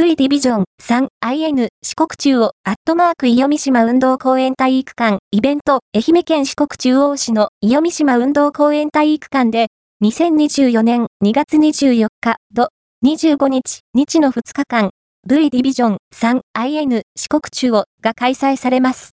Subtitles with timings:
[0.00, 9.66] V ディビジョン 3IN 四国中央アットマーク伊予三島運動公園体育館イベント愛媛県四国中央市の伊予三島運動公園体育館で
[10.04, 12.68] 2024年2月24日土
[13.04, 14.90] 25日日の2日間
[15.26, 19.06] V ディビジョン 3IN 四国中央が開催されます。